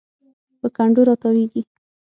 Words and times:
په 0.59 0.67
کنډو 0.75 1.01
راتاویږي 1.09 1.61